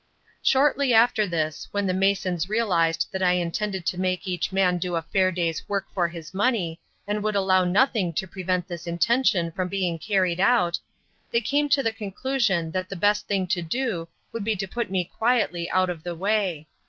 Shortly 0.41 0.95
after 0.95 1.27
this, 1.27 1.67
when 1.69 1.85
the 1.85 1.93
masons 1.93 2.49
realised 2.49 3.07
that 3.11 3.21
I 3.21 3.33
intended 3.33 3.85
to 3.85 3.99
make 3.99 4.27
each 4.27 4.51
man 4.51 4.79
do 4.79 4.95
a 4.95 5.03
fair 5.03 5.31
day's 5.31 5.69
work 5.69 5.85
for 5.93 6.07
his 6.07 6.33
money, 6.33 6.79
and 7.05 7.21
would 7.21 7.35
allow 7.35 7.63
nothing 7.65 8.11
to 8.13 8.25
prevent 8.27 8.67
this 8.67 8.87
intention 8.87 9.51
from 9.51 9.67
being 9.67 9.99
carried 9.99 10.39
out, 10.39 10.79
they 11.29 11.39
came 11.39 11.69
to 11.69 11.83
the 11.83 11.91
conclusion 11.93 12.71
that 12.71 12.89
the 12.89 12.95
best 12.95 13.27
thing 13.27 13.45
to 13.49 13.61
do 13.61 14.07
would 14.31 14.43
be 14.43 14.55
to 14.55 14.67
put 14.67 14.89
me 14.89 15.03
quietly 15.03 15.69
out 15.69 15.91
of 15.91 16.01
the 16.01 16.15
way. 16.15 16.65